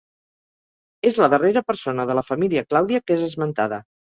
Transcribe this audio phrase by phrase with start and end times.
[1.09, 3.81] És la darrera persona de la família Clàudia que és esmentada.